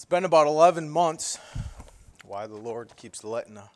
[0.00, 1.38] It's been about 11 months.
[2.24, 3.68] Why the Lord keeps letting a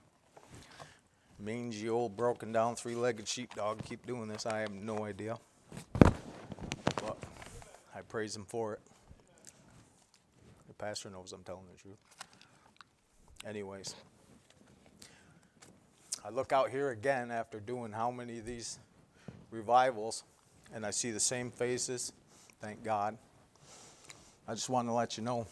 [1.39, 5.37] mangy old broken down three legged sheepdog keep doing this, I have no idea.
[6.01, 7.19] But
[7.95, 8.81] I praise Him for it.
[10.67, 11.99] The pastor knows I'm telling the truth.
[13.47, 13.95] Anyways,
[16.25, 18.79] I look out here again after doing how many of these
[19.51, 20.25] revivals,
[20.73, 22.15] and I see the same faces.
[22.63, 23.19] Thank God.
[24.49, 25.47] I just want to let you know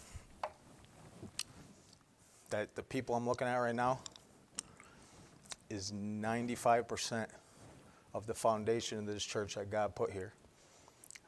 [2.52, 3.98] that the people I'm looking at right now
[5.70, 7.26] is 95%
[8.14, 10.34] of the foundation of this church that God put here.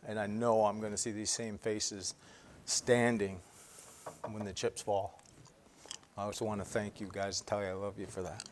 [0.06, 2.14] And I know I'm going to see these same faces
[2.66, 3.40] standing
[4.30, 5.18] when the chips fall.
[6.16, 8.44] I just want to thank you guys and tell you I love you for that.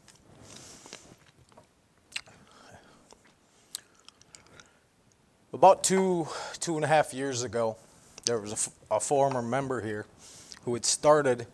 [5.52, 6.26] About two,
[6.59, 7.76] two and a half years ago,
[8.24, 10.06] there was a, a former member here
[10.64, 11.46] who had started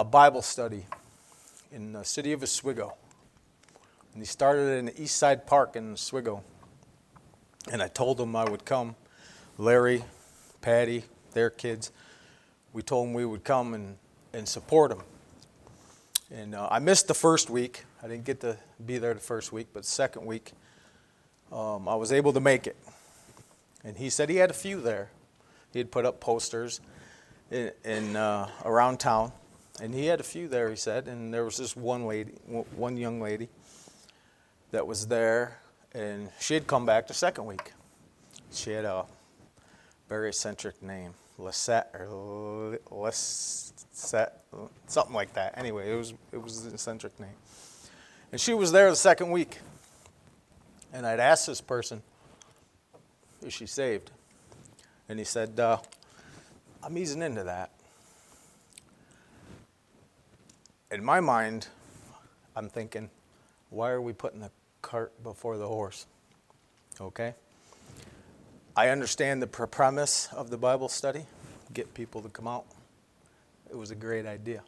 [0.00, 0.86] a Bible study
[1.70, 2.94] in the city of Oswego.
[4.14, 6.42] And he started in the East Side Park in Oswego.
[7.70, 8.96] And I told him I would come.
[9.58, 10.02] Larry,
[10.62, 11.92] Patty, their kids,
[12.72, 13.98] we told them we would come and,
[14.32, 15.02] and support them.
[16.30, 17.84] And uh, I missed the first week.
[18.02, 20.52] I didn't get to be there the first week, but second week,
[21.52, 22.76] um, I was able to make it.
[23.84, 25.10] And he said he had a few there.
[25.74, 26.80] He had put up posters
[27.50, 29.32] in, in uh, around town,
[29.80, 30.68] and he had a few there.
[30.70, 32.32] He said, and there was this one lady,
[32.76, 33.48] one young lady,
[34.70, 35.58] that was there,
[35.92, 37.72] and she had come back the second week.
[38.52, 39.04] She had a
[40.08, 44.44] very eccentric name, Lisette or Lisette,
[44.86, 45.56] something like that.
[45.56, 47.36] Anyway, it was it was an eccentric name,
[48.32, 49.58] and she was there the second week.
[50.92, 52.02] And I'd asked this person,
[53.42, 54.10] "Is she saved?"
[55.08, 55.78] And he said, uh,
[56.82, 57.70] "I'm easing into that."
[60.90, 61.68] In my mind,
[62.56, 63.10] I'm thinking,
[63.68, 64.50] why are we putting the
[64.82, 66.06] cart before the horse?
[67.00, 67.34] Okay?
[68.76, 71.26] I understand the premise of the Bible study
[71.72, 72.64] get people to come out.
[73.70, 74.62] It was a great idea.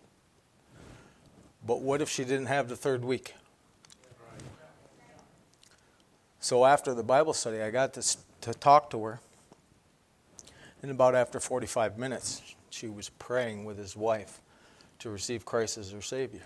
[1.67, 3.35] But what if she didn't have the third week?
[6.39, 9.21] So after the Bible study, I got to, to talk to her.
[10.83, 14.42] And about after 45 minutes, she was praying with his wife
[15.03, 16.43] to receive Christ as her Savior.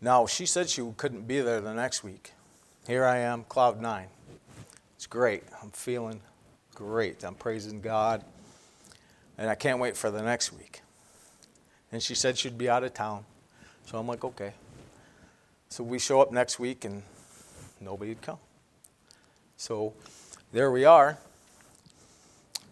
[0.00, 2.32] Now, she said she couldn't be there the next week.
[2.86, 4.08] Here I am, cloud nine.
[4.96, 5.44] It's great.
[5.62, 6.22] I'm feeling
[6.74, 7.22] great.
[7.22, 8.24] I'm praising God.
[9.36, 10.80] And I can't wait for the next week.
[11.92, 13.26] And she said she'd be out of town.
[13.84, 14.54] So I'm like, okay.
[15.68, 17.02] So we show up next week and
[17.78, 18.38] nobody'd come.
[19.58, 19.92] So
[20.50, 21.18] there we are.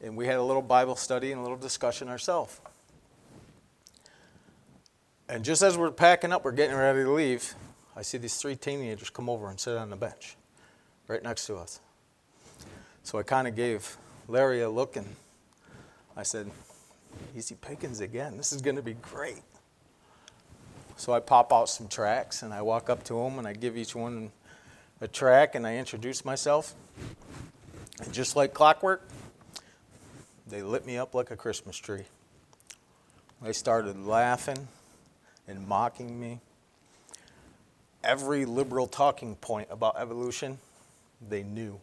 [0.03, 2.59] And we had a little Bible study and a little discussion ourselves.
[5.29, 7.55] And just as we're packing up, we're getting ready to leave,
[7.97, 10.37] I see these three teenagers come over and sit on the bench
[11.09, 11.81] right next to us.
[13.03, 13.97] So I kind of gave
[14.29, 15.17] Larry a look and
[16.17, 16.51] I said,
[17.37, 18.37] Easy pickings again.
[18.39, 19.43] This is going to be great.
[20.97, 23.77] So I pop out some tracks and I walk up to them and I give
[23.77, 24.31] each one
[25.01, 26.75] a track and I introduce myself.
[28.03, 29.07] And just like clockwork,
[30.47, 32.05] they lit me up like a Christmas tree.
[33.43, 34.69] They started laughing
[35.53, 36.41] and mocking me.
[38.03, 40.59] Every liberal talking point about evolution,
[41.29, 41.79] they knew.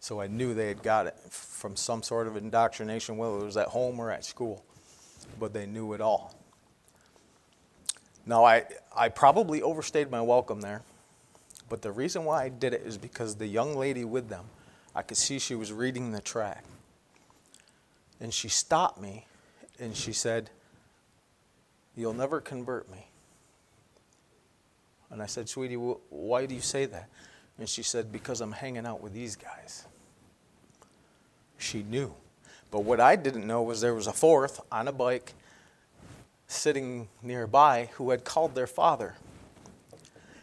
[0.00, 3.56] So I knew they had got it from some sort of indoctrination, whether it was
[3.56, 4.62] at home or at school.
[5.38, 6.34] But they knew it all.
[8.26, 8.64] Now, I,
[8.94, 10.82] I probably overstayed my welcome there.
[11.68, 14.44] But the reason why I did it is because the young lady with them,
[14.94, 16.64] I could see she was reading the track.
[18.20, 19.26] And she stopped me
[19.78, 20.50] and she said,
[21.96, 23.06] You'll never convert me.
[25.10, 27.08] And I said, Sweetie, why do you say that?
[27.58, 29.86] And she said, Because I'm hanging out with these guys.
[31.58, 32.14] She knew.
[32.70, 35.34] But what I didn't know was there was a fourth on a bike
[36.46, 39.14] sitting nearby who had called their father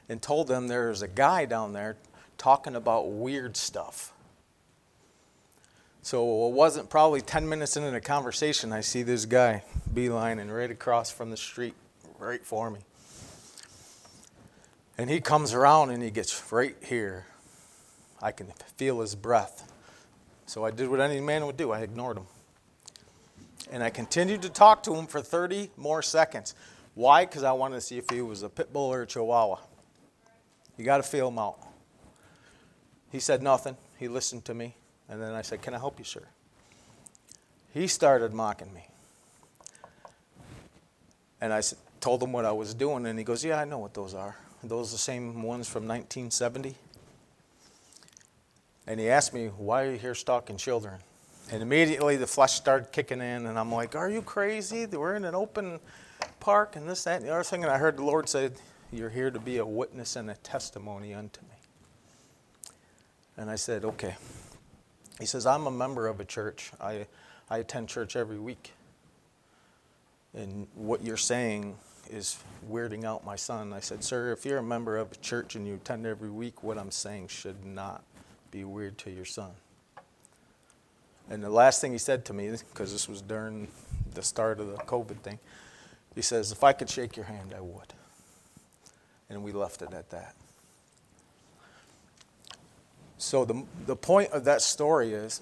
[0.09, 1.97] and told them there was a guy down there
[2.37, 4.13] talking about weird stuff.
[6.07, 9.63] So it wasn't probably 10 minutes into the conversation, I see this guy
[9.93, 11.73] beelining right across from the street,
[12.17, 12.79] right for me.
[14.97, 17.25] And he comes around and he gets right here.
[18.21, 19.69] I can feel his breath.
[20.45, 22.27] So I did what any man would do I ignored him.
[23.69, 26.55] And I continued to talk to him for 30 more seconds.
[26.95, 27.25] Why?
[27.25, 29.57] Because I wanted to see if he was a pit bull or a chihuahua.
[30.77, 31.57] You got to feel him out.
[33.11, 33.75] He said nothing.
[33.97, 34.77] He listened to me.
[35.09, 36.23] And then I said, Can I help you, sir?
[37.73, 38.87] He started mocking me.
[41.39, 41.61] And I
[41.99, 44.35] told him what I was doing, and he goes, Yeah, I know what those are.
[44.63, 46.75] Those are the same ones from 1970.
[48.87, 50.99] And he asked me, Why are you here stalking children?
[51.51, 54.85] And immediately the flesh started kicking in, and I'm like, Are you crazy?
[54.85, 55.79] We're in an open
[56.39, 57.63] park, and this, that, and the other thing.
[57.63, 58.49] And I heard the Lord say,
[58.91, 61.55] You're here to be a witness and a testimony unto me.
[63.37, 64.15] And I said, Okay.
[65.19, 66.71] He says, I'm a member of a church.
[66.79, 67.07] I,
[67.49, 68.73] I attend church every week.
[70.33, 71.75] And what you're saying
[72.09, 72.37] is
[72.69, 73.73] weirding out my son.
[73.73, 76.63] I said, Sir, if you're a member of a church and you attend every week,
[76.63, 78.03] what I'm saying should not
[78.51, 79.51] be weird to your son.
[81.29, 83.67] And the last thing he said to me, because this was during
[84.13, 85.39] the start of the COVID thing,
[86.15, 87.93] he says, If I could shake your hand, I would.
[89.29, 90.35] And we left it at that.
[93.27, 95.41] So the, the point of that story is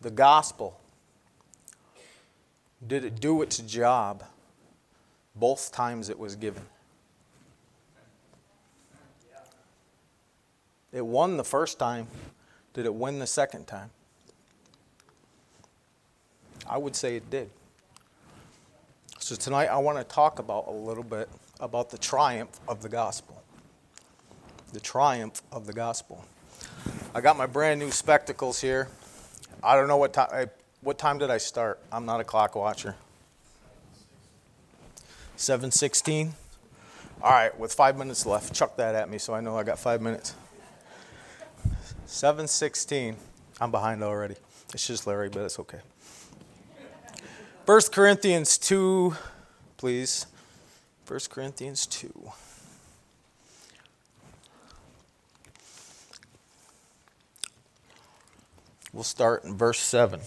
[0.00, 0.80] the gospel
[2.84, 4.24] did it do its job
[5.36, 6.64] both times it was given?
[10.92, 12.08] It won the first time.
[12.74, 13.90] Did it win the second time?
[16.68, 17.50] I would say it did.
[19.20, 21.28] So tonight I want to talk about a little bit
[21.60, 23.44] about the triumph of the gospel.
[24.76, 26.22] The triumph of the gospel.
[27.14, 28.88] I got my brand new spectacles here.
[29.62, 30.50] I don't know what time
[30.82, 31.80] what time did I start?
[31.90, 32.94] I'm not a clock watcher.
[35.36, 36.34] 716.
[37.22, 39.78] All right, with 5 minutes left, chuck that at me so I know I got
[39.78, 40.34] 5 minutes.
[42.04, 43.16] 716.
[43.58, 44.34] I'm behind already.
[44.74, 45.80] It's just Larry, but it's okay.
[47.64, 49.16] 1 Corinthians 2,
[49.78, 50.26] please.
[51.06, 52.12] 1 Corinthians 2.
[58.96, 60.22] We'll start in verse 7.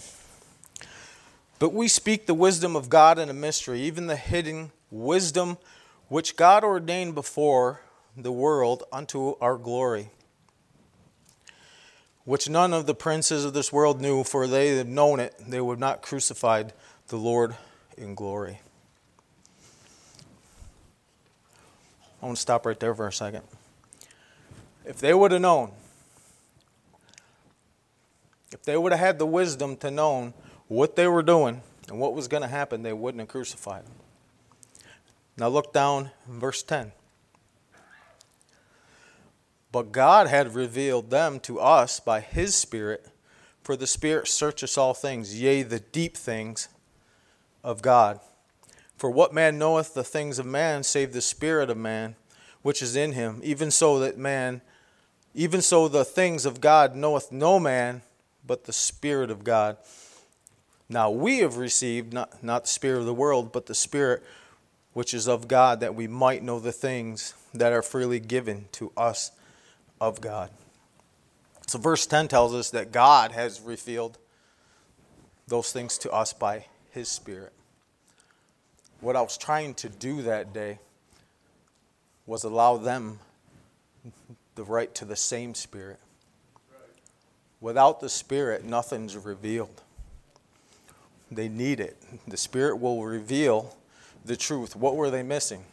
[1.58, 5.58] But we speak the wisdom of God in a mystery, even the hidden wisdom
[6.06, 7.80] which God ordained before
[8.16, 10.10] the world unto our glory,
[12.22, 15.60] which none of the princes of this world knew, for they had known it, they
[15.60, 16.72] would not crucified
[17.08, 17.56] the Lord
[17.98, 18.60] in glory.
[22.22, 23.42] I want to stop right there for a second.
[24.84, 25.72] If they would have known,
[28.52, 30.32] if they would have had the wisdom to know
[30.68, 33.92] what they were doing and what was going to happen, they wouldn't have crucified him.
[35.36, 36.92] Now look down verse 10.
[39.72, 43.06] But God had revealed them to us by his Spirit,
[43.62, 46.68] for the Spirit searcheth all things, yea, the deep things
[47.62, 48.20] of God.
[48.96, 52.16] For what man knoweth the things of man, save the Spirit of man,
[52.62, 53.40] which is in him?
[53.42, 54.60] Even so that man,
[55.34, 58.02] even so the things of God knoweth no man,
[58.50, 59.76] but the Spirit of God.
[60.88, 64.24] Now we have received not, not the Spirit of the world, but the Spirit
[64.92, 68.90] which is of God, that we might know the things that are freely given to
[68.96, 69.30] us
[70.00, 70.50] of God.
[71.68, 74.18] So, verse 10 tells us that God has revealed
[75.46, 77.52] those things to us by His Spirit.
[79.00, 80.80] What I was trying to do that day
[82.26, 83.20] was allow them
[84.56, 86.00] the right to the same Spirit.
[87.60, 89.82] Without the Spirit, nothing's revealed.
[91.30, 91.96] They need it.
[92.26, 93.76] The Spirit will reveal
[94.24, 94.74] the truth.
[94.74, 95.64] What were they missing?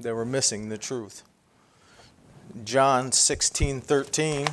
[0.00, 1.22] They were missing the truth.
[2.64, 4.46] John 16 13.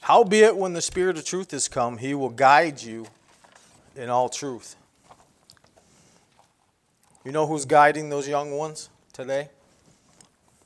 [0.00, 3.06] Howbeit, when the Spirit of truth is come, he will guide you
[3.96, 4.76] in all truth.
[7.24, 9.48] You know who's guiding those young ones today?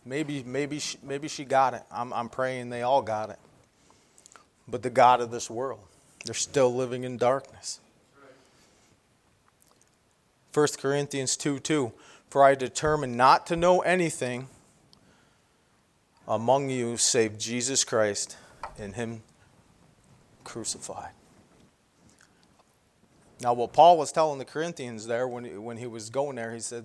[0.05, 1.83] Maybe, maybe, she, maybe she got it.
[1.91, 3.39] I'm, I'm praying they all got it.
[4.71, 5.81] But the God of this world.
[6.25, 7.81] They're still living in darkness.
[10.53, 11.93] 1 Corinthians 2 2.
[12.29, 14.49] For I determined not to know anything
[16.27, 18.37] among you save Jesus Christ
[18.79, 19.23] and Him
[20.45, 21.13] crucified.
[23.41, 26.53] Now, what Paul was telling the Corinthians there when he, when he was going there,
[26.53, 26.85] he said,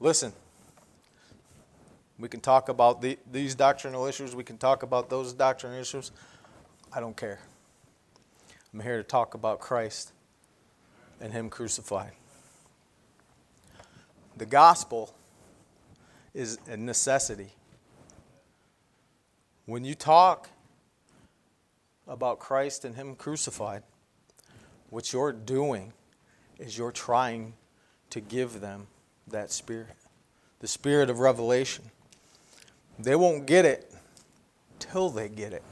[0.00, 0.32] Listen,
[2.18, 6.10] we can talk about the, these doctrinal issues, we can talk about those doctrinal issues.
[6.92, 7.38] I don't care.
[8.72, 10.12] I'm here to talk about Christ
[11.20, 12.12] and Him crucified.
[14.36, 15.14] The gospel
[16.34, 17.50] is a necessity.
[19.66, 20.48] When you talk
[22.08, 23.84] about Christ and Him crucified,
[24.88, 25.92] what you're doing
[26.58, 27.54] is you're trying
[28.10, 28.88] to give them
[29.28, 29.94] that spirit,
[30.58, 31.84] the spirit of revelation.
[32.98, 33.92] They won't get it
[34.80, 35.62] till they get it.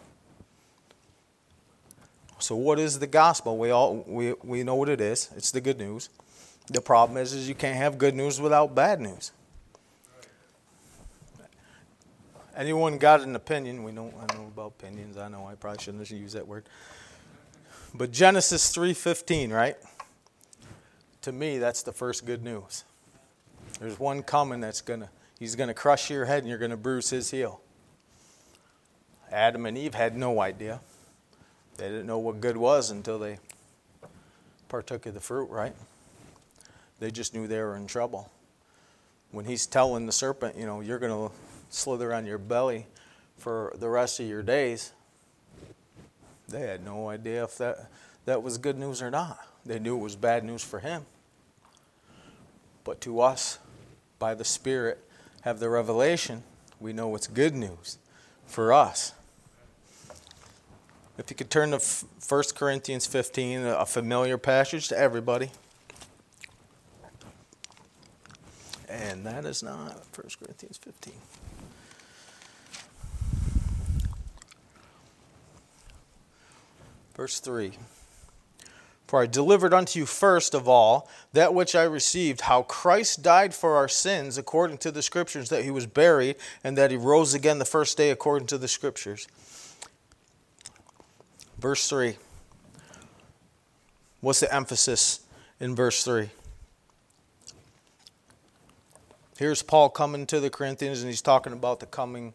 [2.39, 3.59] So what is the gospel?
[3.59, 5.31] We all we, we know what it is.
[5.37, 6.09] It's the good news.
[6.69, 9.33] The problem is is you can't have good news without bad news.
[12.57, 13.85] Anyone got an opinion?
[13.85, 15.17] We know I know about opinions.
[15.17, 16.65] I know I probably shouldn't use that word.
[17.95, 19.77] But Genesis 3:15, right?
[21.23, 22.85] To me, that's the first good news.
[23.81, 26.71] There's one coming that's going to he's going to crush your head and you're going
[26.71, 27.61] to bruise his heel.
[29.31, 30.81] Adam and Eve had no idea.
[31.79, 33.39] They didn't know what good was until they
[34.69, 35.75] partook of the fruit, right?
[36.99, 38.31] They just knew they were in trouble.
[39.31, 41.35] When he's telling the serpent, you know, you're going to
[41.71, 42.87] slither on your belly
[43.37, 44.93] for the rest of your days,
[46.49, 47.89] they had no idea if that,
[48.25, 49.39] that was good news or not.
[49.65, 51.07] They knew it was bad news for him.
[52.83, 53.59] But to us,
[54.19, 54.99] by the Spirit,
[55.43, 56.43] have the revelation,
[56.81, 57.99] we know it's good news
[58.47, 59.13] for us.
[61.19, 61.81] If you could turn to
[62.29, 65.51] 1 Corinthians 15, a familiar passage to everybody.
[68.89, 71.13] And that is not 1 Corinthians 15.
[77.17, 77.73] Verse 3
[79.09, 83.57] For I delivered unto you first of all that which I received, how Christ died
[83.57, 87.35] for our sins according to the Scriptures, that he was buried, and that he rose
[87.35, 89.27] again the first day according to the Scriptures.
[91.59, 92.17] Verse 3.
[94.21, 95.21] What's the emphasis
[95.61, 96.31] in verse 3?
[99.39, 102.33] Here's Paul coming to the Corinthians, and he's talking about the coming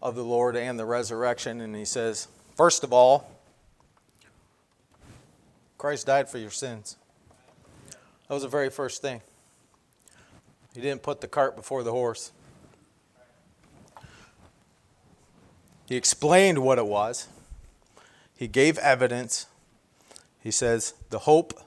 [0.00, 1.60] of the Lord and the resurrection.
[1.60, 2.26] And he says,
[2.56, 3.30] First of all,
[5.78, 6.96] Christ died for your sins.
[8.28, 9.20] That was the very first thing.
[10.74, 12.32] He didn't put the cart before the horse.
[15.86, 17.28] He explained what it was.
[18.42, 19.46] He gave evidence.
[20.40, 21.60] He says, the hope,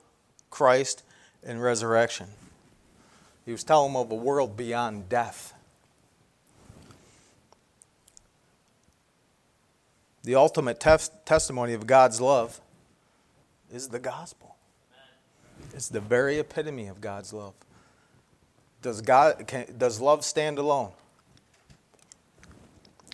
[0.50, 1.04] Christ,
[1.42, 2.28] and resurrection.
[3.46, 5.54] He was telling them of a world beyond death.
[10.26, 12.60] The ultimate tef- testimony of God's love
[13.72, 14.58] is the gospel.
[15.74, 17.54] It's the very epitome of God's love.
[18.82, 20.92] Does, God, can, does love stand alone?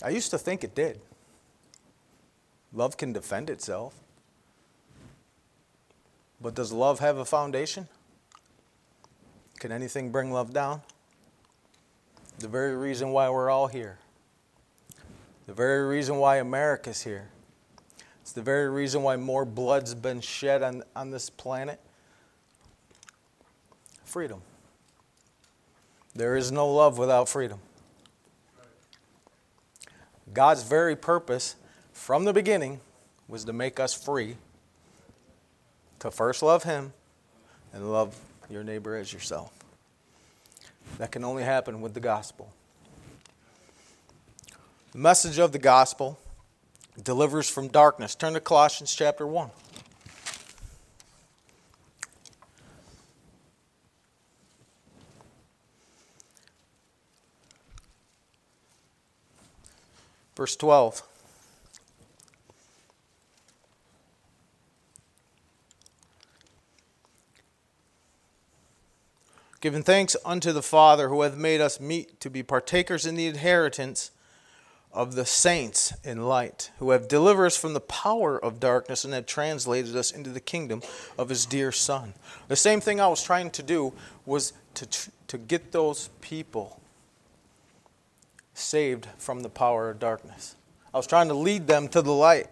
[0.01, 0.99] I used to think it did.
[2.73, 3.95] Love can defend itself.
[6.39, 7.87] But does love have a foundation?
[9.59, 10.81] Can anything bring love down?
[12.39, 13.99] The very reason why we're all here.
[15.45, 17.29] The very reason why America's here.
[18.21, 21.79] It's the very reason why more blood's been shed on, on this planet.
[24.05, 24.41] Freedom.
[26.15, 27.59] There is no love without freedom.
[30.33, 31.55] God's very purpose
[32.01, 32.79] from the beginning
[33.27, 34.35] was to make us free
[35.99, 36.93] to first love Him
[37.73, 39.53] and love your neighbor as yourself.
[40.97, 42.51] That can only happen with the gospel.
[44.93, 46.17] The message of the gospel
[47.03, 48.15] delivers from darkness.
[48.15, 49.51] Turn to Colossians chapter 1.
[60.35, 61.03] Verse 12.
[69.61, 73.27] Giving thanks unto the Father who hath made us meet to be partakers in the
[73.27, 74.09] inheritance
[74.91, 79.13] of the saints in light, who have delivered us from the power of darkness and
[79.13, 80.81] have translated us into the kingdom
[81.17, 82.15] of his dear Son.
[82.47, 83.93] The same thing I was trying to do
[84.25, 84.87] was to,
[85.27, 86.81] to get those people
[88.55, 90.55] saved from the power of darkness.
[90.93, 92.47] I was trying to lead them to the light.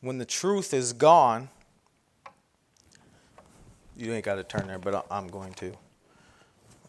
[0.00, 1.48] When the truth is gone,
[3.96, 5.72] you ain't got to turn there, but I'm going to.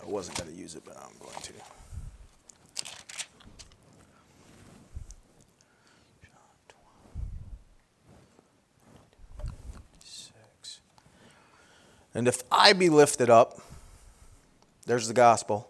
[0.02, 1.54] I wasn't going to use it, but I'm going to.
[12.14, 13.62] And if I be lifted up,
[14.88, 15.70] there's the gospel,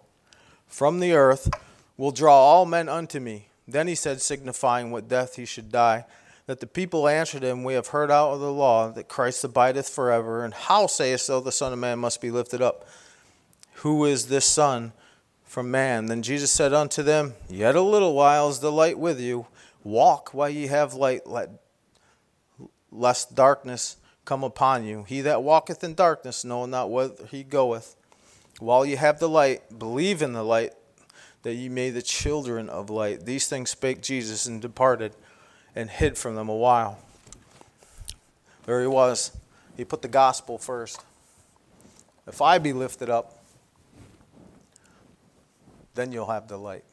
[0.66, 1.50] from the earth,
[1.98, 3.50] will draw all men unto me.
[3.68, 6.06] Then he said, signifying what death he should die,
[6.48, 9.90] that the people answered him, We have heard out of the law that Christ abideth
[9.90, 10.44] forever.
[10.44, 12.88] And how sayest thou the Son of Man must be lifted up?
[13.76, 14.94] Who is this Son
[15.44, 16.08] from man?
[16.08, 19.46] Then Jesus said unto them, Yet a little while is the light with you.
[19.84, 21.50] Walk while ye have light, let,
[22.92, 25.06] lest darkness come upon you.
[25.08, 27.96] He that walketh in darkness knoweth not whither he goeth.
[28.60, 30.74] While ye have the light, believe in the light,
[31.44, 33.26] that ye may the children of light.
[33.26, 35.14] These things spake Jesus and departed,
[35.78, 36.98] and hid from them a while.
[38.66, 39.32] There he was.
[39.78, 41.00] He put the gospel first.
[42.26, 43.38] If I be lifted up,
[45.94, 46.84] then you'll have the light.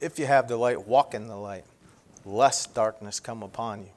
[0.00, 1.64] If you have the light, walk in the light,
[2.24, 3.90] lest darkness come upon you.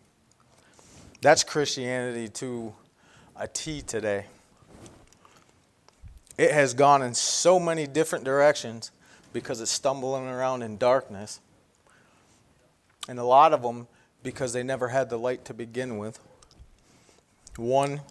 [1.21, 2.73] That's Christianity to
[3.35, 4.25] a T today.
[6.39, 8.89] It has gone in so many different directions
[9.31, 11.39] because it's stumbling around in darkness.
[13.07, 13.87] And a lot of them
[14.23, 16.19] because they never had the light to begin with.
[17.57, 18.01] One,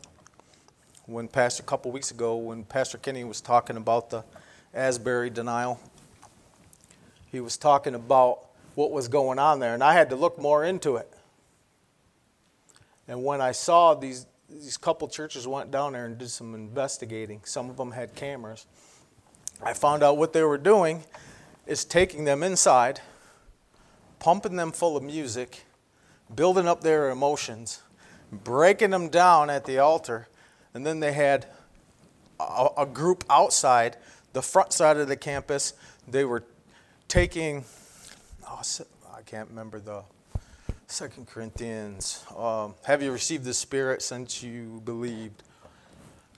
[1.07, 4.25] when Pastor, a couple weeks ago, when Pastor Kenny was talking about the
[4.75, 5.81] Asbury revival,
[7.31, 10.65] he was talking about what was going on there, and I had to look more
[10.65, 11.11] into it.
[13.09, 17.41] And when I saw these, these couple churches went down there and did some investigating,
[17.45, 18.67] some of them had cameras.
[19.63, 21.03] I found out what they were doing
[21.67, 23.01] is taking them inside,
[24.23, 25.65] pumping them full of music,
[26.33, 27.83] building up their emotions,
[28.31, 30.29] breaking them down at the altar,
[30.75, 31.45] and then they had
[32.39, 33.97] a, a group outside
[34.33, 35.75] the front side of the campus.
[36.07, 36.45] They were
[37.09, 37.65] taking,
[38.49, 38.63] oh,
[39.13, 40.05] I can't remember the
[40.87, 42.25] Second Corinthians.
[42.39, 45.43] Um, have you received the Spirit since you believed?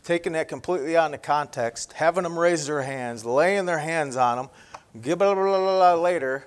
[0.04, 4.36] Taking that completely out of context, having them raise their hands, laying their hands on
[4.38, 4.48] them,
[4.94, 6.46] blah, blah, blah, later,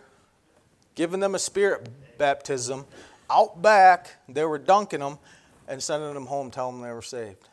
[0.98, 1.88] giving them a spirit
[2.18, 2.84] baptism.
[3.30, 5.20] Out back, they were dunking them
[5.68, 7.48] and sending them home, telling them they were saved.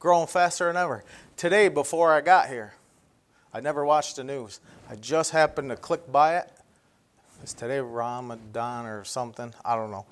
[0.00, 1.04] Growing faster than ever.
[1.36, 2.74] Today, before I got here,
[3.54, 4.60] I never watched the news.
[4.90, 6.50] I just happened to click by it.
[7.40, 9.54] it is today Ramadan or something?
[9.64, 10.04] I don't know.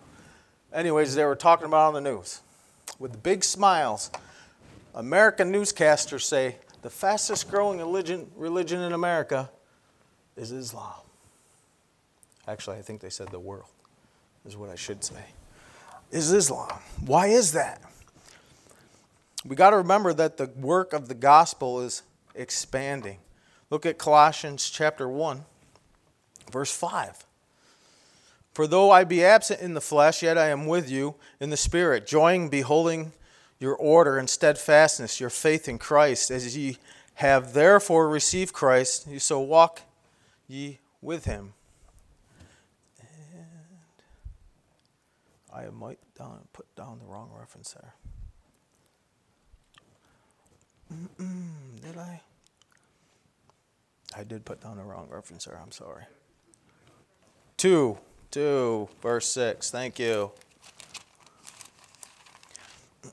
[0.73, 2.43] Anyways, they were talking about on the news.
[3.01, 4.13] With big smiles,
[4.95, 9.51] American newscasters say the fastest growing religion, religion in America
[10.37, 11.01] is Islam.
[12.47, 13.71] Actually, I think they said the world,
[14.45, 15.25] is what I should say.
[16.13, 16.79] Is Islam.
[17.05, 17.83] Why is that?
[19.45, 22.03] We got to remember that the work of the gospel is
[22.35, 23.19] expanding.
[23.71, 25.45] Look at Colossians chapter 1.
[26.53, 27.25] Verse 5
[28.53, 31.57] For though I be absent in the flesh, yet I am with you in the
[31.57, 33.13] Spirit, joying, beholding
[33.59, 36.79] your order and steadfastness, your faith in Christ, as ye
[37.15, 39.81] have therefore received Christ, you so walk
[40.49, 41.55] ye with him.
[43.01, 44.03] And
[45.53, 47.95] I might down, put down the wrong reference there.
[50.93, 52.21] Mm-mm, did I?
[54.17, 55.59] I did put down the wrong reference there.
[55.61, 56.05] I'm sorry.
[57.57, 57.99] 2,
[58.31, 59.71] 2, verse 6.
[59.71, 60.31] Thank you.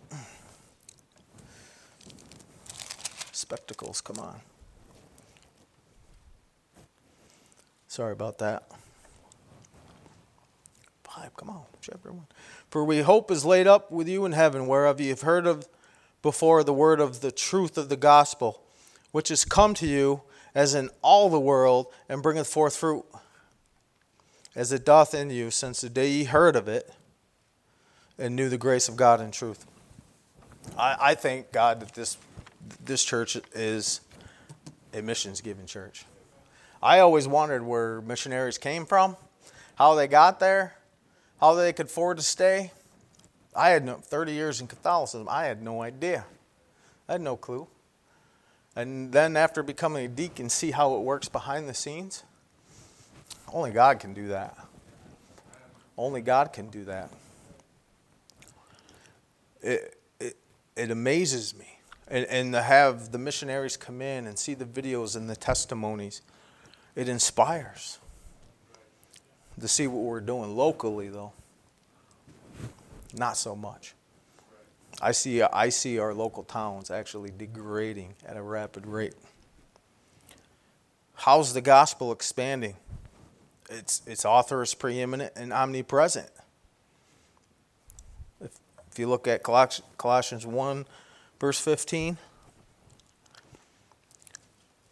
[3.31, 4.39] Spectacles, come on.
[7.93, 8.63] Sorry about that.
[11.03, 12.25] 5, come on, chapter 1.
[12.71, 15.67] For we hope is laid up with you in heaven, whereof ye have heard of
[16.23, 18.63] before the word of the truth of the gospel,
[19.11, 20.23] which is come to you
[20.55, 23.05] as in all the world, and bringeth forth fruit
[24.55, 26.95] as it doth in you since the day ye heard of it
[28.17, 29.67] and knew the grace of God in truth.
[30.75, 32.17] I, I thank God that this,
[32.83, 34.01] this church is
[34.95, 36.05] a missions given church.
[36.83, 39.15] I always wondered where missionaries came from,
[39.75, 40.75] how they got there,
[41.39, 42.73] how they could afford to stay.
[43.55, 45.29] I had no 30 years in Catholicism.
[45.29, 46.25] I had no idea.
[47.07, 47.67] I had no clue.
[48.75, 52.23] And then after becoming a deacon, see how it works behind the scenes.
[53.53, 54.57] Only God can do that.
[55.97, 57.09] Only God can do that.
[59.61, 60.35] It, it,
[60.75, 61.79] it amazes me.
[62.09, 66.21] And, and to have the missionaries come in and see the videos and the testimonies,
[66.95, 67.99] it inspires.
[69.59, 71.31] To see what we're doing locally, though,
[73.13, 73.93] not so much.
[75.01, 79.13] I see, I see our local towns actually degrading at a rapid rate.
[81.13, 82.75] How's the gospel expanding?
[83.69, 86.29] its, its author is preeminent and omnipresent.
[88.41, 88.51] If,
[88.91, 90.85] if you look at Colossians 1,
[91.39, 92.17] verse 15,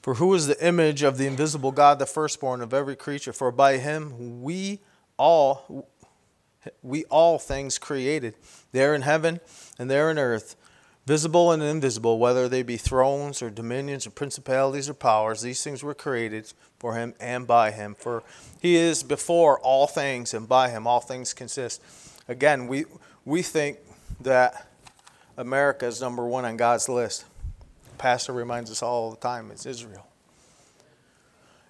[0.02, 3.34] for who is the image of the invisible God, the firstborn of every creature?
[3.34, 4.80] For by him we
[5.18, 5.88] all
[6.84, 8.36] we all things created,
[8.72, 9.40] there in heaven
[9.80, 10.56] and there in earth,
[11.06, 15.84] visible and invisible, whether they be thrones or dominions or principalities or powers, these things
[15.84, 17.96] were created for him and by him.
[17.96, 18.24] For
[18.62, 21.82] he is before all things, and by him all things consist.
[22.28, 22.86] Again, we,
[23.26, 23.80] we think
[24.22, 24.68] that
[25.38, 27.26] America is number one on God's list.
[28.02, 30.08] Pastor reminds us all the time it's Israel.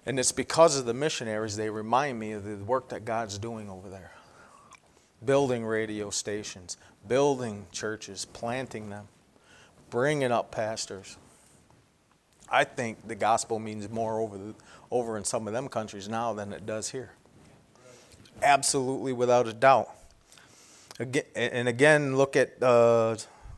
[0.06, 3.68] And it's because of the missionaries, they remind me of the work that God's doing
[3.68, 4.12] over there.
[5.22, 9.08] Building radio stations, building churches, planting them,
[9.90, 11.18] bringing up pastors.
[12.48, 14.54] I think the gospel means more over, the,
[14.90, 17.12] over in some of them countries now than it does here.
[18.42, 19.90] Absolutely, without a doubt.
[20.98, 23.16] Again, and again, look at uh,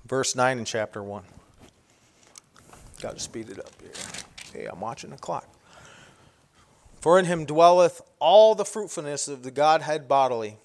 [0.09, 1.23] verse 9 in chapter 1.
[3.05, 3.91] Got to speed it up here.
[4.55, 5.47] Hey, I'm watching the clock.
[7.03, 10.57] For in him dwelleth all the fruitfulness of the Godhead bodily,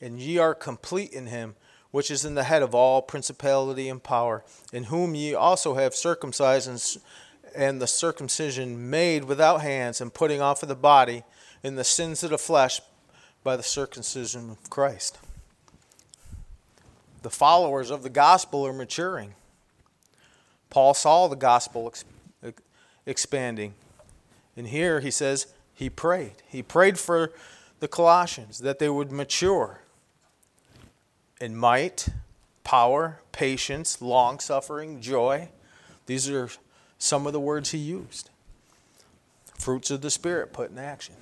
[0.00, 1.56] and ye are complete in him,
[1.90, 5.96] which is in the head of all principality and power, in whom ye also have
[5.96, 7.02] circumcised and,
[7.56, 11.24] and the circumcision made without hands, and putting off of the body
[11.64, 12.80] in the sins of the flesh
[13.42, 15.18] by the circumcision of Christ.
[17.22, 19.34] The followers of the gospel are maturing.
[20.70, 21.92] Paul saw the gospel
[23.06, 23.74] expanding.
[24.56, 26.42] And here he says, he prayed.
[26.48, 27.32] He prayed for
[27.80, 29.80] the Colossians that they would mature
[31.40, 32.08] in might,
[32.62, 35.48] power, patience, long suffering, joy.
[36.06, 36.48] These are
[36.98, 38.30] some of the words he used.
[39.58, 41.16] Fruits of the Spirit put in action.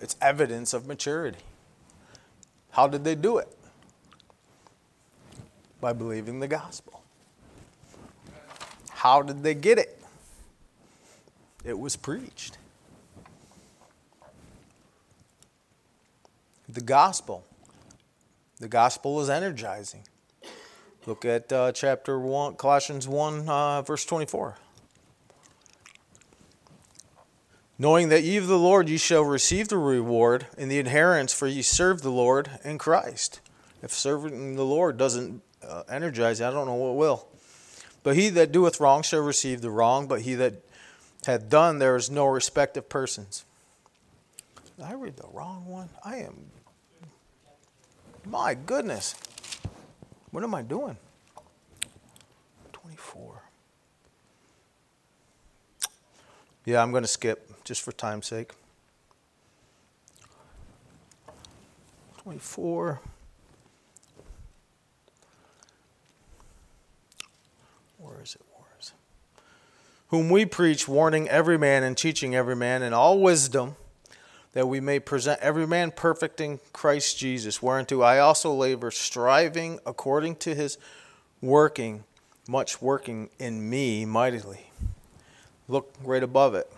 [0.00, 1.38] It's evidence of maturity.
[2.70, 3.48] How did they do it?
[5.84, 7.02] By believing the gospel.
[8.88, 10.00] How did they get it?
[11.62, 12.56] it was preached.
[16.66, 17.44] The gospel.
[18.60, 20.04] The gospel is energizing.
[21.04, 24.56] Look at uh, chapter 1, Colossians 1, uh, verse 24.
[27.78, 31.46] Knowing that ye of the Lord ye shall receive the reward and the inheritance, for
[31.46, 33.42] ye serve the Lord in Christ.
[33.82, 37.26] If serving the Lord doesn't uh, I don't know what will.
[38.02, 40.62] But he that doeth wrong shall receive the wrong, but he that
[41.26, 43.44] hath done, there is no respect of persons.
[44.76, 45.88] Did I read the wrong one?
[46.04, 46.50] I am.
[48.26, 49.14] My goodness.
[50.30, 50.96] What am I doing?
[52.72, 53.42] 24.
[56.64, 58.52] Yeah, I'm going to skip just for time's sake.
[62.18, 63.00] 24.
[67.98, 68.40] Where is it?
[70.14, 73.74] Whom we preach, warning every man and teaching every man in all wisdom,
[74.52, 79.80] that we may present every man perfect in Christ Jesus, whereunto I also labor, striving
[79.84, 80.78] according to his
[81.40, 82.04] working,
[82.46, 84.70] much working in me mightily.
[85.66, 86.70] Look right above it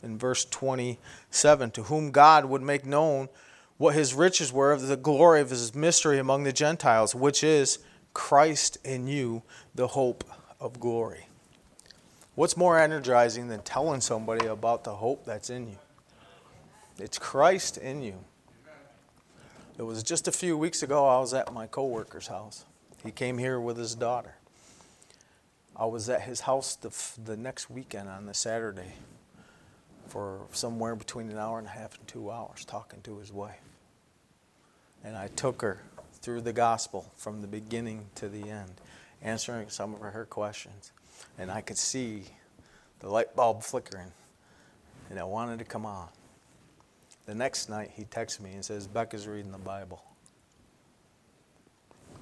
[0.00, 3.28] in verse 27 To whom God would make known
[3.76, 7.80] what his riches were of the glory of his mystery among the Gentiles, which is
[8.12, 9.42] Christ in you,
[9.74, 10.22] the hope
[10.60, 11.26] of glory.
[12.34, 15.78] What's more energizing than telling somebody about the hope that's in you?
[16.98, 18.16] It's Christ in you.
[19.78, 22.64] It was just a few weeks ago I was at my coworker's house.
[23.04, 24.34] He came here with his daughter.
[25.76, 26.92] I was at his house the,
[27.22, 28.94] the next weekend on the Saturday
[30.08, 33.62] for somewhere between an hour and a half and two hours talking to his wife.
[35.04, 35.82] And I took her
[36.14, 38.72] through the gospel from the beginning to the end,
[39.22, 40.90] answering some of her questions
[41.38, 42.24] and I could see
[43.00, 44.12] the light bulb flickering,
[45.10, 46.08] and I wanted to come on.
[47.26, 50.02] The next night, he texts me and says, Becca's reading the Bible.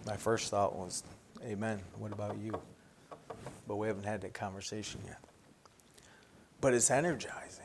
[0.06, 1.02] My first thought was,
[1.44, 1.80] Amen.
[1.98, 2.52] What about you?
[3.66, 5.18] But we haven't had that conversation yet.
[6.60, 7.64] But it's energizing.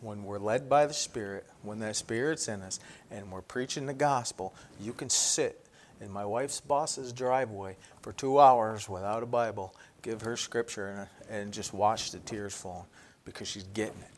[0.00, 2.78] When we're led by the Spirit, when that Spirit's in us,
[3.10, 5.64] and we're preaching the gospel, you can sit
[6.00, 11.38] in my wife's boss's driveway for two hours without a Bible, give her scripture, and,
[11.42, 12.86] and just watch the tears fall
[13.24, 14.10] because she's getting it.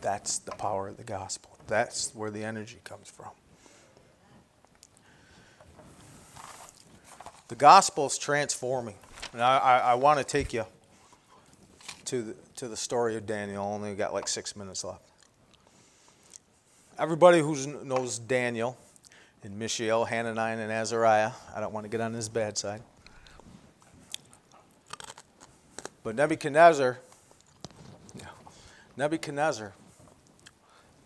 [0.00, 1.56] That's the power of the gospel.
[1.68, 3.30] That's where the energy comes from.
[7.48, 8.96] The gospel is transforming.
[9.32, 10.64] And I, I, I want to take you
[12.06, 13.64] to the, to the story of Daniel.
[13.64, 15.02] Only got like six minutes left.
[16.98, 18.76] Everybody who knows Daniel
[19.42, 21.32] and Mishael, Hananiah, and Azariah.
[21.54, 22.82] I don't want to get on his bad side.
[26.04, 26.98] But Nebuchadnezzar,
[28.96, 29.72] Nebuchadnezzar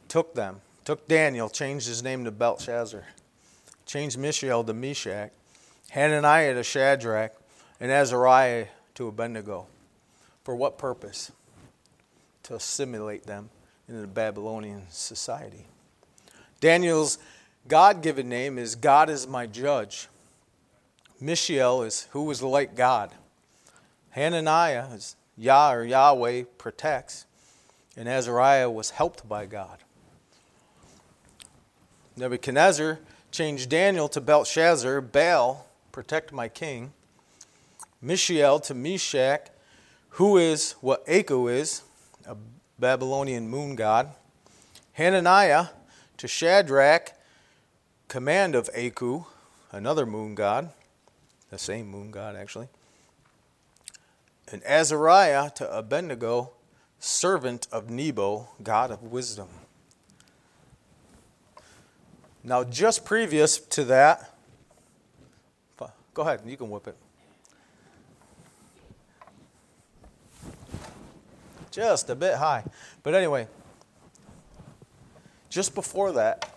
[0.09, 3.05] took them, took Daniel, changed his name to Belshazzar,
[3.85, 5.31] changed Mishael to Meshach,
[5.90, 7.33] Hananiah to Shadrach,
[7.81, 9.66] and Azariah to Abednego.
[10.44, 11.31] For what purpose?
[12.44, 13.51] To assimilate them
[13.88, 15.66] into the Babylonian society.
[16.61, 17.18] Daniel's
[17.68, 20.09] God given name is God is my judge.
[21.20, 23.11] Mishael is who was like God.
[24.11, 27.26] Hananiah is Yah or Yahweh protects,
[27.96, 29.79] and Azariah was helped by God.
[32.16, 33.00] Nebuchadnezzar
[33.31, 36.92] changed Daniel to Belshazzar, Baal, protect my king,
[38.00, 39.48] Mishael to Meshach,
[40.11, 41.83] who is what Aku is,
[42.26, 42.37] a
[42.79, 44.11] Babylonian moon god,
[44.92, 45.66] Hananiah
[46.16, 47.12] to Shadrach,
[48.08, 49.24] command of Aku,
[49.72, 50.70] another moon god,
[51.50, 52.68] the same moon god actually,
[54.50, 56.52] and Azariah to Abednego,
[56.98, 59.48] servant of Nebo, god of wisdom.
[62.44, 64.32] Now, just previous to that,
[66.14, 66.96] go ahead, you can whip it.
[71.72, 72.64] Just a bit high.
[73.02, 73.48] But anyway,
[75.50, 76.55] just before that,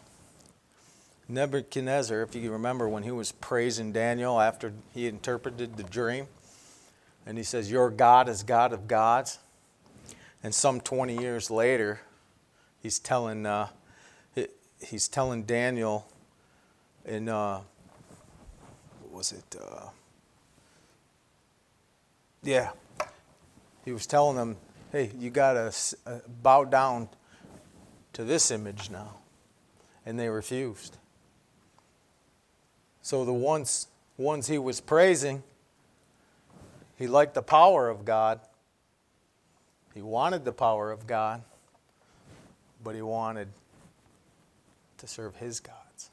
[1.30, 6.28] Nebuchadnezzar, if you remember when he was praising Daniel after he interpreted the dream,
[7.26, 9.38] and he says, Your God is God of gods.
[10.42, 12.02] And some 20 years later,
[12.82, 13.68] he's telling, uh,
[14.82, 16.08] he's telling Daniel
[17.06, 17.62] in, uh,
[19.02, 19.56] what was it?
[19.62, 19.90] Uh,
[22.42, 22.72] yeah.
[23.86, 24.58] He was telling them,
[24.92, 27.10] hey, you got to uh, bow down
[28.14, 29.16] to this image now.
[30.06, 30.98] And they refused.
[33.02, 35.44] So the ones, ones he was praising,
[36.98, 38.40] he liked the power of God.
[39.94, 41.42] He wanted the power of God,
[42.84, 43.48] but he wanted
[44.98, 46.10] to serve his gods,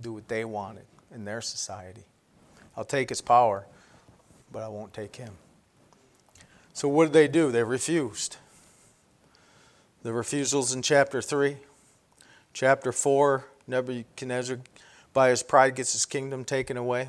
[0.00, 0.84] do what they wanted
[1.14, 2.02] in their society.
[2.76, 3.66] I'll take his power,
[4.50, 5.34] but I won't take him.
[6.72, 7.50] So, what did they do?
[7.50, 8.38] They refused.
[10.02, 11.58] The refusals in chapter 3.
[12.54, 14.58] Chapter 4, Nebuchadnezzar,
[15.12, 17.08] by his pride, gets his kingdom taken away.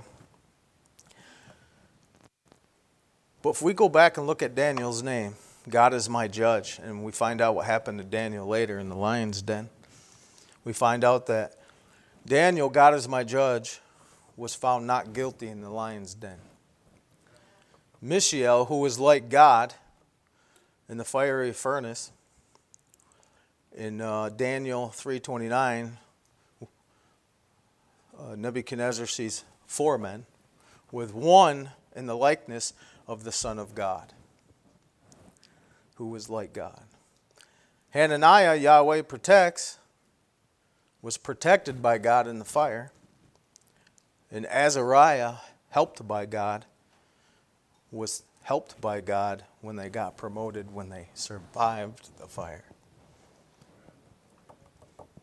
[3.41, 5.35] But if we go back and look at Daniel's name,
[5.69, 8.95] God is my judge, and we find out what happened to Daniel later in the
[8.95, 9.69] lion's den,
[10.65, 11.55] we find out that
[12.25, 13.81] Daniel, God is my judge,
[14.37, 16.37] was found not guilty in the lion's den.
[18.01, 19.73] Mishael, who was like God
[20.89, 22.11] in the fiery furnace,
[23.75, 25.97] in uh, Daniel 3:29,
[28.19, 30.25] uh, Nebuchadnezzar sees four men,
[30.91, 32.73] with one in the likeness
[33.07, 34.13] of the Son of God,
[35.95, 36.83] who was like God.
[37.89, 39.79] Hananiah, Yahweh protects,
[41.01, 42.91] was protected by God in the fire,
[44.31, 45.35] and Azariah,
[45.69, 46.65] helped by God,
[47.91, 52.65] was helped by God when they got promoted, when they survived the fire.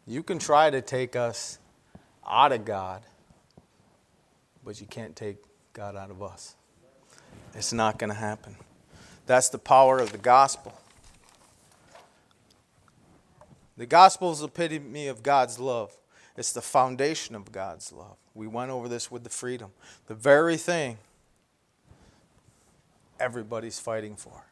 [0.07, 1.60] You can try to take us
[2.31, 3.03] out of God,
[4.65, 5.37] but you can't take
[5.73, 6.55] God out of us.
[7.55, 8.57] It's not going to happen.
[9.27, 10.79] That's the power of the gospel.
[13.77, 15.97] The gospel is the epitome of God's love.
[16.37, 18.17] It's the foundation of God's love.
[18.35, 19.71] We went over this with the freedom.
[20.07, 20.99] The very thing
[23.19, 24.45] everybody's fighting for.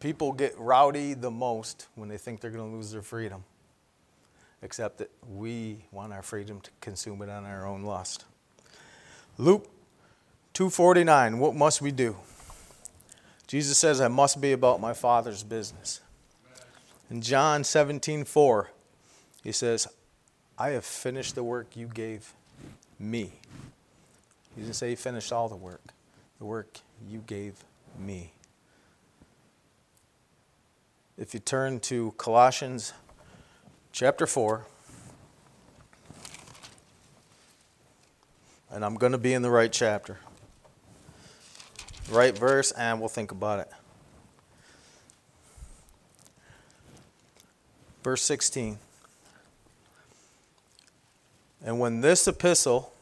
[0.00, 3.44] People get rowdy the most when they think they're going to lose their freedom,
[4.62, 8.24] except that we want our freedom to consume it on our own lust.
[9.36, 9.68] Luke
[10.54, 12.16] 2:49 What must we do?
[13.46, 16.00] Jesus says I must be about my father's business.
[17.10, 18.68] In John 17:4
[19.42, 19.86] he says
[20.58, 22.34] I have finished the work you gave
[22.98, 23.40] me.
[24.54, 25.92] He didn't say he finished all the work
[26.38, 27.64] the work you gave
[27.98, 28.32] me.
[31.16, 32.92] If you turn to Colossians
[33.92, 34.64] chapter 4,
[38.70, 40.18] and I'm going to be in the right chapter,
[42.10, 43.70] right verse, and we'll think about it.
[48.02, 48.78] Verse 16.
[51.64, 52.92] And when this epistle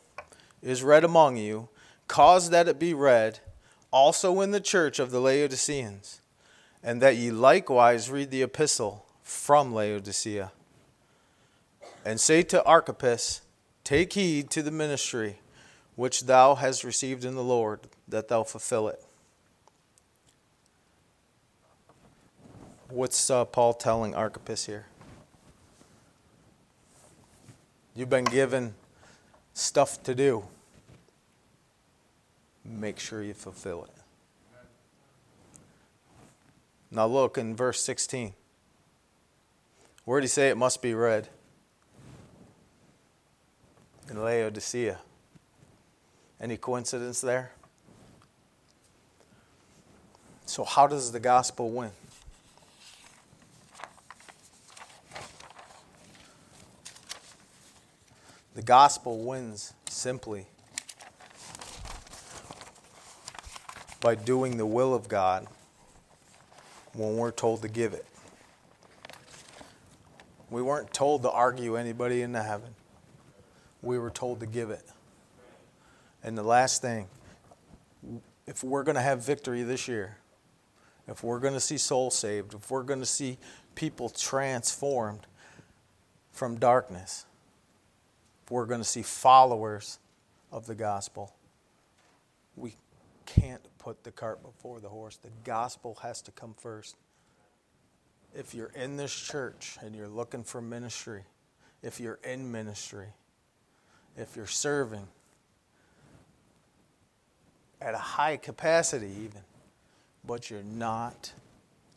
[0.62, 1.68] is read among you,
[2.08, 3.40] Cause that it be read
[3.90, 6.20] also in the church of the Laodiceans,
[6.82, 10.52] and that ye likewise read the epistle from Laodicea.
[12.06, 13.40] And say to Archippus,
[13.82, 15.40] Take heed to the ministry
[15.96, 19.04] which thou hast received in the Lord, that thou fulfill it.
[22.90, 24.86] What's uh, Paul telling Archippus here?
[27.96, 28.74] You've been given
[29.52, 30.44] stuff to do
[32.64, 33.90] make sure you fulfill it.
[36.90, 38.32] Now look in verse 16.
[40.04, 41.28] Where did he say it must be read?
[44.08, 44.98] In Laodicea.
[46.40, 47.52] Any coincidence there?
[50.44, 51.90] So, how does the gospel win?
[58.54, 60.46] The gospel wins simply
[64.00, 65.46] by doing the will of God
[66.94, 68.06] when we're told to give it.
[70.48, 72.74] We weren't told to argue anybody into heaven.
[73.82, 74.84] We were told to give it.
[76.22, 77.08] And the last thing,
[78.46, 80.16] if we're going to have victory this year,
[81.08, 83.38] if we're going to see souls saved, if we're going to see
[83.74, 85.26] people transformed
[86.32, 87.26] from darkness,
[88.44, 89.98] if we're going to see followers
[90.50, 91.34] of the gospel,
[92.56, 92.74] we
[93.24, 95.16] can't put the cart before the horse.
[95.16, 96.96] The gospel has to come first.
[98.34, 101.22] If you're in this church and you're looking for ministry,
[101.82, 103.08] if you're in ministry,
[104.16, 105.06] if you're serving
[107.80, 109.42] at a high capacity, even,
[110.24, 111.32] but you're not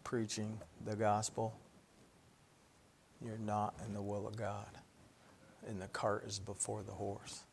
[0.04, 1.54] preaching the gospel,
[3.24, 4.68] you're not in the will of God.
[5.68, 7.44] And the cart is before the horse.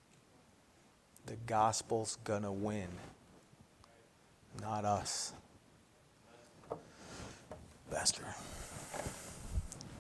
[1.27, 2.89] The gospel's going to win,
[4.61, 5.33] not us.
[7.91, 8.25] Pastor.